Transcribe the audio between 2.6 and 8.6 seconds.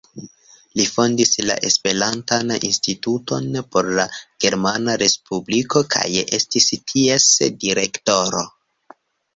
Instituton por la Germana Respubliko kaj estis ties direktoro.